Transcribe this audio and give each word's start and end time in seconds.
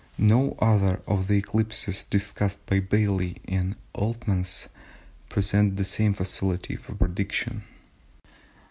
No 0.17 0.57
other 0.57 0.99
of 1.05 1.27
the 1.27 1.37
eclipses 1.37 2.05
discussed 2.09 2.65
by 2.65 2.79
Baily 2.79 3.37
and 3.47 3.75
Oltmanns 3.93 4.67
present 5.29 5.77
the 5.77 5.85
same 5.85 6.15
facility 6.15 6.75
for 6.75 6.95
prediction." 6.95 7.61